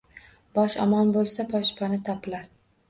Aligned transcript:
Bosh 0.59 0.77
omon 0.85 1.13
boʻlsa 1.19 1.47
boshpana 1.55 2.03
topilar 2.11 2.51